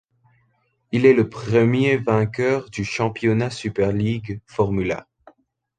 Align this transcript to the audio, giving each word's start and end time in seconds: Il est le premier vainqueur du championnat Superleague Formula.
Il 0.91 1.05
est 1.05 1.13
le 1.13 1.29
premier 1.29 1.97
vainqueur 1.97 2.71
du 2.71 2.83
championnat 2.83 3.51
Superleague 3.51 4.41
Formula. 4.47 5.07